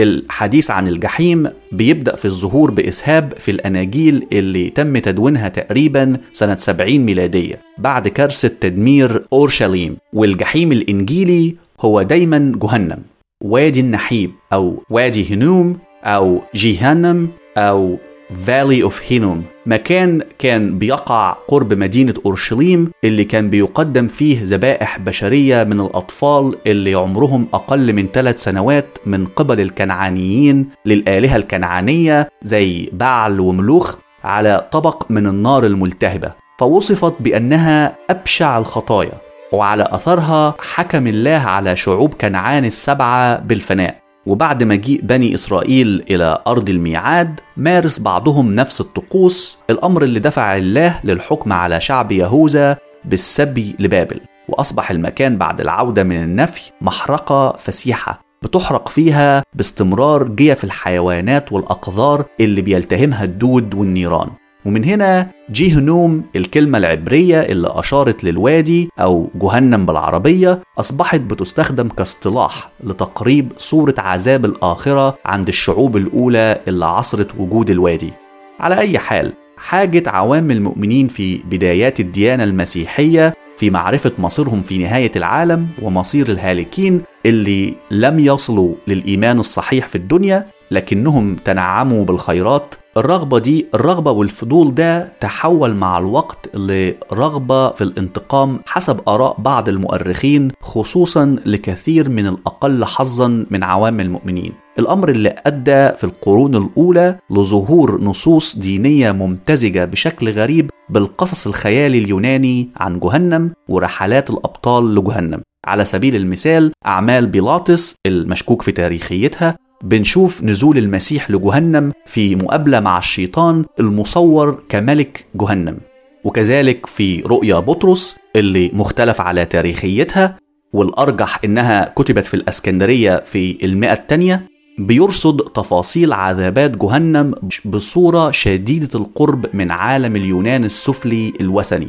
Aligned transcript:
الحديث 0.00 0.70
عن 0.70 0.88
الجحيم 0.88 1.46
بيبدأ 1.72 2.16
في 2.16 2.24
الظهور 2.24 2.70
بإسهاب 2.70 3.32
في 3.38 3.50
الأناجيل 3.50 4.26
اللي 4.32 4.70
تم 4.70 4.98
تدوينها 4.98 5.48
تقريبا 5.48 6.16
سنة 6.32 6.56
70 6.56 6.98
ميلادية 6.98 7.58
بعد 7.78 8.08
كارثة 8.08 8.48
تدمير 8.60 9.24
أورشليم. 9.32 9.96
والجحيم 10.12 10.72
الإنجيلي 10.72 11.54
هو 11.80 12.02
دايما 12.02 12.52
جهنم 12.62 12.98
وادي 13.40 13.80
النحيب 13.80 14.30
أو 14.52 14.82
وادي 14.90 15.34
هنوم 15.34 15.78
أو 16.04 16.40
جهنم 16.54 17.28
أو 17.56 17.98
فالي 18.34 18.82
اوف 18.82 19.02
هينوم 19.08 19.44
مكان 19.66 20.22
كان 20.38 20.78
بيقع 20.78 21.30
قرب 21.48 21.74
مدينة 21.74 22.14
أورشليم 22.26 22.90
اللي 23.04 23.24
كان 23.24 23.50
بيقدم 23.50 24.06
فيه 24.06 24.40
ذبائح 24.42 24.98
بشرية 24.98 25.64
من 25.64 25.80
الأطفال 25.80 26.58
اللي 26.66 26.94
عمرهم 26.94 27.46
أقل 27.54 27.92
من 27.92 28.06
ثلاث 28.06 28.42
سنوات 28.42 28.98
من 29.06 29.26
قبل 29.26 29.60
الكنعانيين 29.60 30.68
للآلهة 30.86 31.36
الكنعانية 31.36 32.28
زي 32.42 32.90
بعل 32.92 33.40
وملوخ 33.40 33.96
على 34.24 34.68
طبق 34.72 35.06
من 35.10 35.26
النار 35.26 35.66
الملتهبة. 35.66 36.32
فوصفت 36.58 37.14
بأنها 37.20 37.96
أبشع 38.10 38.58
الخطايا 38.58 39.12
وعلى 39.52 39.88
أثرها 39.90 40.54
حكم 40.60 41.06
الله 41.06 41.30
على 41.30 41.76
شعوب 41.76 42.14
كنعان 42.14 42.64
السبعة 42.64 43.38
بالفناء. 43.38 44.09
وبعد 44.30 44.62
مجيء 44.64 45.00
بني 45.02 45.34
إسرائيل 45.34 46.04
إلى 46.10 46.42
أرض 46.46 46.70
الميعاد 46.70 47.40
مارس 47.56 47.98
بعضهم 47.98 48.52
نفس 48.52 48.80
الطقوس 48.80 49.58
الأمر 49.70 50.02
اللي 50.02 50.20
دفع 50.20 50.56
الله 50.56 51.00
للحكم 51.04 51.52
على 51.52 51.80
شعب 51.80 52.12
يهوذا 52.12 52.76
بالسبي 53.04 53.76
لبابل 53.78 54.20
وأصبح 54.48 54.90
المكان 54.90 55.38
بعد 55.38 55.60
العودة 55.60 56.04
من 56.04 56.22
النفي 56.24 56.70
محرقة 56.80 57.52
فسيحة 57.52 58.20
بتحرق 58.42 58.88
فيها 58.88 59.42
باستمرار 59.54 60.28
جيف 60.28 60.64
الحيوانات 60.64 61.52
والأقذار 61.52 62.24
اللي 62.40 62.62
بيلتهمها 62.62 63.24
الدود 63.24 63.74
والنيران. 63.74 64.30
ومن 64.64 64.84
هنا 64.84 65.30
جيهنوم 65.50 66.22
الكلمة 66.36 66.78
العبرية 66.78 67.40
اللي 67.40 67.68
أشارت 67.70 68.24
للوادي 68.24 68.88
أو 69.00 69.28
جهنم 69.34 69.86
بالعربية 69.86 70.60
أصبحت 70.78 71.20
بتستخدم 71.20 71.88
كاصطلاح 71.88 72.70
لتقريب 72.84 73.52
صورة 73.58 73.94
عذاب 73.98 74.44
الآخرة 74.44 75.18
عند 75.24 75.48
الشعوب 75.48 75.96
الأولى 75.96 76.60
اللي 76.68 76.86
عصرت 76.86 77.28
وجود 77.38 77.70
الوادي. 77.70 78.12
على 78.60 78.78
أي 78.78 78.98
حال 78.98 79.32
حاجة 79.56 80.02
عوام 80.06 80.50
المؤمنين 80.50 81.08
في 81.08 81.36
بدايات 81.50 82.00
الديانة 82.00 82.44
المسيحية 82.44 83.34
في 83.58 83.70
معرفة 83.70 84.12
مصيرهم 84.18 84.62
في 84.62 84.78
نهاية 84.78 85.12
العالم 85.16 85.66
ومصير 85.82 86.28
الهالكين 86.28 87.02
اللي 87.26 87.74
لم 87.90 88.18
يصلوا 88.18 88.74
للإيمان 88.88 89.38
الصحيح 89.38 89.86
في 89.86 89.96
الدنيا 89.96 90.46
لكنهم 90.70 91.36
تنعموا 91.36 92.04
بالخيرات 92.04 92.74
الرغبة 93.00 93.38
دي 93.38 93.66
الرغبة 93.74 94.10
والفضول 94.10 94.74
ده 94.74 95.12
تحول 95.20 95.74
مع 95.74 95.98
الوقت 95.98 96.56
لرغبة 96.56 97.70
في 97.70 97.84
الانتقام 97.84 98.60
حسب 98.66 99.00
آراء 99.08 99.36
بعض 99.40 99.68
المؤرخين 99.68 100.52
خصوصا 100.60 101.36
لكثير 101.46 102.08
من 102.08 102.26
الأقل 102.26 102.84
حظا 102.84 103.46
من 103.50 103.64
عوام 103.64 104.00
المؤمنين. 104.00 104.52
الأمر 104.78 105.08
اللي 105.08 105.36
أدى 105.46 105.96
في 105.96 106.04
القرون 106.04 106.54
الأولى 106.54 107.18
لظهور 107.30 108.00
نصوص 108.00 108.56
دينية 108.56 109.12
ممتزجة 109.12 109.84
بشكل 109.84 110.30
غريب 110.30 110.70
بالقصص 110.90 111.46
الخيالي 111.46 111.98
اليوناني 111.98 112.68
عن 112.76 113.00
جهنم 113.00 113.52
ورحلات 113.68 114.30
الأبطال 114.30 114.94
لجهنم. 114.94 115.42
على 115.66 115.84
سبيل 115.84 116.16
المثال 116.16 116.72
أعمال 116.86 117.26
بيلاطس 117.26 117.94
المشكوك 118.06 118.62
في 118.62 118.72
تاريخيتها 118.72 119.56
بنشوف 119.82 120.44
نزول 120.44 120.78
المسيح 120.78 121.30
لجهنم 121.30 121.92
في 122.06 122.36
مقابلة 122.36 122.80
مع 122.80 122.98
الشيطان 122.98 123.64
المصور 123.80 124.62
كملك 124.68 125.26
جهنم. 125.34 125.78
وكذلك 126.24 126.86
في 126.86 127.20
رؤيا 127.20 127.58
بطرس 127.58 128.16
اللي 128.36 128.70
مختلف 128.74 129.20
على 129.20 129.44
تاريخيتها 129.44 130.36
والأرجح 130.72 131.40
إنها 131.44 131.92
كتبت 131.96 132.26
في 132.26 132.34
الأسكندرية 132.34 133.22
في 133.26 133.58
المئة 133.64 133.92
الثانية 133.92 134.42
بيرصد 134.78 135.40
تفاصيل 135.40 136.12
عذابات 136.12 136.70
جهنم 136.76 137.34
بصورة 137.64 138.30
شديدة 138.30 138.88
القرب 138.94 139.46
من 139.52 139.70
عالم 139.70 140.16
اليونان 140.16 140.64
السفلي 140.64 141.32
الوثني. 141.40 141.88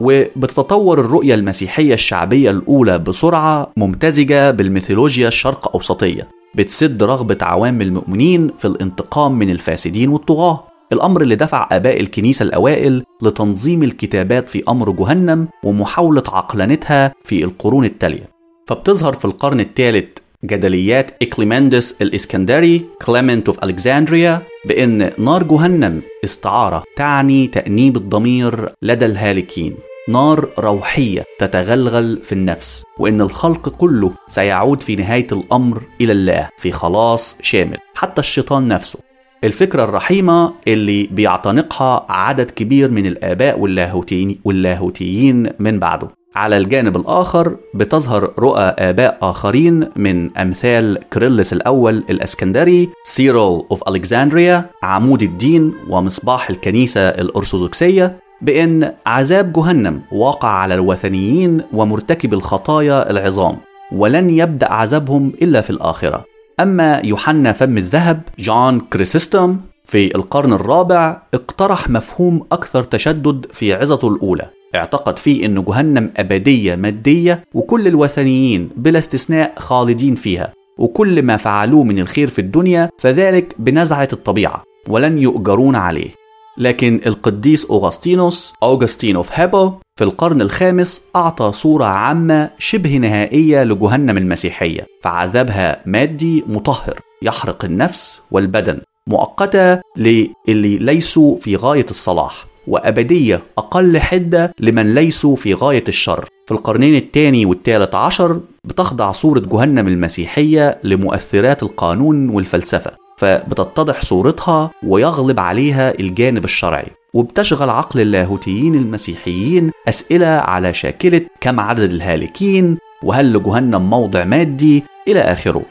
وبتتطور 0.00 1.00
الرؤية 1.00 1.34
المسيحية 1.34 1.94
الشعبية 1.94 2.50
الأولى 2.50 2.98
بسرعة 2.98 3.72
ممتزجة 3.76 4.50
بالميثولوجيا 4.50 5.28
الشرق 5.28 5.74
أوسطية. 5.74 6.39
بتسد 6.54 7.02
رغبة 7.02 7.38
عوام 7.42 7.82
المؤمنين 7.82 8.50
في 8.58 8.64
الانتقام 8.64 9.38
من 9.38 9.50
الفاسدين 9.50 10.08
والطغاة. 10.08 10.64
الأمر 10.92 11.22
اللي 11.22 11.36
دفع 11.36 11.68
آباء 11.72 12.00
الكنيسة 12.00 12.42
الأوائل 12.42 13.04
لتنظيم 13.22 13.82
الكتابات 13.82 14.48
في 14.48 14.62
أمر 14.68 14.90
جهنم 14.90 15.48
ومحاولة 15.64 16.22
عقلنتها 16.28 17.14
في 17.24 17.44
القرون 17.44 17.84
التالية. 17.84 18.28
فبتظهر 18.66 19.12
في 19.12 19.24
القرن 19.24 19.60
الثالث 19.60 20.08
جدليات 20.44 21.10
إكليمندس 21.22 21.94
الإسكندري 22.02 22.84
Clement 23.06 23.48
of 23.48 23.64
Alexandria 23.64 24.42
بأن 24.68 25.10
نار 25.18 25.42
جهنم 25.42 26.02
استعارة 26.24 26.84
تعني 26.96 27.46
تأنيب 27.46 27.96
الضمير 27.96 28.72
لدى 28.82 29.06
الهالكين. 29.06 29.74
نار 30.08 30.48
روحية 30.58 31.24
تتغلغل 31.38 32.18
في 32.22 32.32
النفس 32.32 32.84
وإن 32.98 33.20
الخلق 33.20 33.68
كله 33.68 34.12
سيعود 34.28 34.82
في 34.82 34.96
نهاية 34.96 35.26
الأمر 35.32 35.82
إلى 36.00 36.12
الله 36.12 36.48
في 36.58 36.72
خلاص 36.72 37.36
شامل 37.42 37.78
حتى 37.94 38.20
الشيطان 38.20 38.68
نفسه. 38.68 38.98
الفكرة 39.44 39.84
الرحيمة 39.84 40.52
اللي 40.68 41.06
بيعتنقها 41.06 42.06
عدد 42.08 42.50
كبير 42.50 42.90
من 42.90 43.06
الآباء 43.06 43.58
واللاهوتيين, 43.58 44.40
واللاهوتيين 44.44 45.50
من 45.58 45.78
بعده. 45.78 46.08
على 46.34 46.56
الجانب 46.56 46.96
الآخر 46.96 47.56
بتظهر 47.74 48.32
رؤى 48.38 48.74
آباء 48.78 49.18
آخرين 49.22 49.88
من 49.96 50.36
أمثال 50.38 50.98
كريلس 51.12 51.52
الأول 51.52 52.04
الأسكندري 52.10 52.88
سيرول 53.04 53.66
أوف 53.70 53.88
ألكسندريا 53.88 54.70
عمود 54.82 55.22
الدين 55.22 55.74
ومصباح 55.88 56.50
الكنيسة 56.50 57.00
الأرثوذكسية 57.00 58.16
بأن 58.42 58.92
عذاب 59.06 59.52
جهنم 59.52 60.00
واقع 60.12 60.48
على 60.48 60.74
الوثنيين 60.74 61.62
ومرتكب 61.72 62.34
الخطايا 62.34 63.10
العظام 63.10 63.56
ولن 63.92 64.30
يبدأ 64.30 64.72
عذابهم 64.72 65.32
إلا 65.42 65.60
في 65.60 65.70
الآخرة. 65.70 66.24
أما 66.60 67.02
يوحنا 67.04 67.52
فم 67.52 67.78
الذهب 67.78 68.20
جون 68.38 68.80
كريسيستوم 68.80 69.60
في 69.84 70.14
القرن 70.14 70.52
الرابع 70.52 71.22
اقترح 71.34 71.90
مفهوم 71.90 72.46
أكثر 72.52 72.82
تشدد 72.82 73.46
في 73.52 73.74
عظته 73.74 74.08
الأولى. 74.08 74.46
اعتقد 74.74 75.18
فيه 75.18 75.46
أن 75.46 75.64
جهنم 75.64 76.10
أبدية 76.16 76.76
مادية 76.76 77.44
وكل 77.54 77.86
الوثنيين 77.86 78.70
بلا 78.76 78.98
استثناء 78.98 79.52
خالدين 79.56 80.14
فيها 80.14 80.52
وكل 80.78 81.22
ما 81.22 81.36
فعلوه 81.36 81.84
من 81.84 81.98
الخير 81.98 82.28
في 82.28 82.38
الدنيا 82.38 82.90
فذلك 82.98 83.54
بنزعة 83.58 84.08
الطبيعة 84.12 84.62
ولن 84.88 85.22
يؤجرون 85.22 85.76
عليه. 85.76 86.19
لكن 86.60 87.00
القديس 87.06 87.66
أوغسطينوس 87.70 88.54
أوغسطين 88.62 89.22
هيبو 89.32 89.72
في 89.96 90.04
القرن 90.04 90.40
الخامس 90.40 91.02
أعطى 91.16 91.52
صورة 91.52 91.84
عامة 91.84 92.50
شبه 92.58 92.96
نهائية 92.96 93.64
لجهنم 93.64 94.18
المسيحية 94.18 94.86
فعذابها 95.02 95.82
مادي 95.86 96.44
مطهر 96.46 97.00
يحرق 97.22 97.64
النفس 97.64 98.20
والبدن 98.30 98.80
مؤقتة 99.06 99.80
للي 99.96 100.78
ليسوا 100.78 101.38
في 101.38 101.56
غاية 101.56 101.86
الصلاح 101.90 102.46
وأبدية 102.66 103.42
أقل 103.58 103.98
حدة 103.98 104.52
لمن 104.60 104.94
ليسوا 104.94 105.36
في 105.36 105.54
غاية 105.54 105.84
الشر. 105.88 106.28
في 106.46 106.52
القرنين 106.52 106.94
الثاني 106.94 107.46
والثالث 107.46 107.94
عشر 107.94 108.40
بتخضع 108.64 109.12
صورة 109.12 109.40
جهنم 109.40 109.88
المسيحية 109.88 110.78
لمؤثرات 110.84 111.62
القانون 111.62 112.28
والفلسفة. 112.28 112.99
فبتتضح 113.20 114.02
صورتها 114.02 114.70
ويغلب 114.86 115.40
عليها 115.40 116.00
الجانب 116.00 116.44
الشرعي. 116.44 116.86
وبتشغل 117.14 117.70
عقل 117.70 118.00
اللاهوتيين 118.00 118.74
المسيحيين 118.74 119.70
أسئلة 119.88 120.26
على 120.26 120.74
شاكلة 120.74 121.20
كم 121.40 121.60
عدد 121.60 121.92
الهالكين 121.92 122.78
وهل 123.02 123.32
لجهنم 123.32 123.90
موضع 123.90 124.24
مادي 124.24 124.84
إلى 125.08 125.20
آخره. 125.20 125.62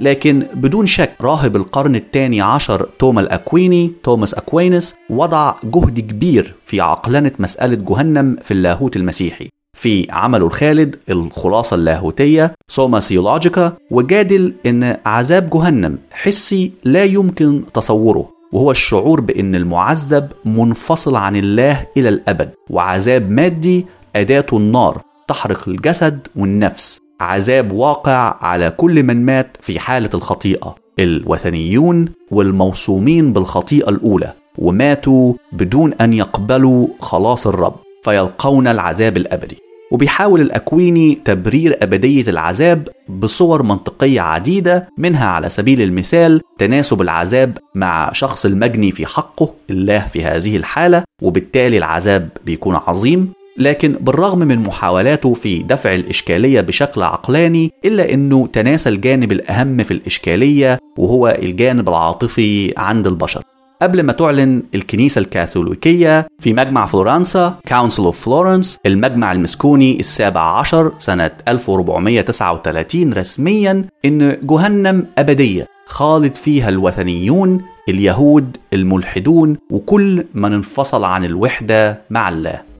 لكن 0.00 0.46
بدون 0.54 0.86
شك 0.86 1.12
راهب 1.20 1.56
القرن 1.56 1.94
الثاني 1.94 2.40
عشر 2.40 2.88
توما 2.98 3.20
الأكويني 3.20 3.92
Thomas 4.02 4.34
Aquinas 4.34 4.94
وضع 5.10 5.54
جهد 5.64 6.00
كبير 6.00 6.54
في 6.64 6.80
عقلنة 6.80 7.32
مسألة 7.38 7.74
جهنم 7.74 8.36
في 8.42 8.50
اللاهوت 8.50 8.96
المسيحي. 8.96 9.48
في 9.78 10.06
عمله 10.10 10.46
الخالد 10.46 10.96
الخلاصة 11.10 11.74
اللاهوتية 11.74 12.54
Summa 12.68 13.00
Theologica 13.00 13.72
وجادل 13.90 14.54
أن 14.66 14.96
عذاب 15.06 15.50
جهنم 15.50 15.98
حسي 16.10 16.72
لا 16.84 17.04
يمكن 17.04 17.62
تصوره 17.74 18.28
وهو 18.52 18.70
الشعور 18.70 19.20
بأن 19.20 19.54
المعذب 19.54 20.28
منفصل 20.44 21.16
عن 21.16 21.36
الله 21.36 21.86
إلى 21.96 22.08
الأبد 22.08 22.50
وعذاب 22.70 23.30
مادي 23.30 23.86
أداته 24.16 24.56
النار 24.56 25.02
تحرق 25.28 25.68
الجسد 25.68 26.28
والنفس 26.36 27.00
عذاب 27.20 27.72
واقع 27.72 28.36
على 28.40 28.70
كل 28.70 29.02
من 29.02 29.26
مات 29.26 29.56
في 29.60 29.78
حالة 29.78 30.10
الخطيئة 30.14 30.74
الوثنيون 30.98 32.08
والموصومين 32.30 33.32
بالخطيئة 33.32 33.88
الأولى 33.88 34.32
وماتوا 34.58 35.34
بدون 35.52 35.92
أن 35.92 36.12
يقبلوا 36.12 36.88
خلاص 37.00 37.46
الرب 37.46 37.74
فيلقون 38.04 38.66
العذاب 38.66 39.16
الأبدي. 39.16 39.67
وبيحاول 39.90 40.40
الأكويني 40.40 41.18
تبرير 41.24 41.78
أبدية 41.82 42.30
العذاب 42.30 42.88
بصور 43.08 43.62
منطقية 43.62 44.20
عديدة 44.20 44.88
منها 44.98 45.26
على 45.26 45.48
سبيل 45.48 45.82
المثال 45.82 46.40
تناسب 46.58 47.00
العذاب 47.02 47.58
مع 47.74 48.12
شخص 48.12 48.46
المجني 48.46 48.90
في 48.90 49.06
حقه 49.06 49.50
الله 49.70 49.98
في 49.98 50.24
هذه 50.24 50.56
الحالة 50.56 51.04
وبالتالي 51.22 51.78
العذاب 51.78 52.28
بيكون 52.46 52.74
عظيم. 52.86 53.32
لكن 53.58 53.92
بالرغم 54.00 54.38
من 54.38 54.58
محاولاته 54.58 55.34
في 55.34 55.58
دفع 55.58 55.94
الإشكالية 55.94 56.60
بشكل 56.60 57.02
عقلاني 57.02 57.72
إلا 57.84 58.14
أنه 58.14 58.46
تناسى 58.52 58.88
الجانب 58.88 59.32
الأهم 59.32 59.82
في 59.82 59.90
الإشكالية 59.90 60.78
وهو 60.98 61.38
الجانب 61.42 61.88
العاطفي 61.88 62.74
عند 62.76 63.06
البشر. 63.06 63.42
قبل 63.82 64.02
ما 64.02 64.12
تعلن 64.12 64.62
الكنيسة 64.74 65.18
الكاثوليكية 65.18 66.26
في 66.38 66.52
مجمع 66.52 66.86
فلورنسا 66.86 67.58
Council 67.70 68.12
of 68.12 68.14
Florence 68.24 68.76
المجمع 68.86 69.32
المسكوني 69.32 70.00
السابع 70.00 70.58
عشر 70.58 70.92
سنة 70.98 71.30
1439 71.48 73.12
رسميا 73.12 73.84
إن 74.04 74.36
جهنم 74.42 75.06
أبدية 75.18 75.66
خالد 75.86 76.34
فيها 76.34 76.68
الوثنيون 76.68 77.62
اليهود 77.88 78.56
الملحدون 78.72 79.56
وكل 79.70 80.24
من 80.34 80.52
انفصل 80.52 81.04
عن 81.04 81.24
الوحدة 81.24 82.02
مع 82.10 82.28
الله. 82.28 82.68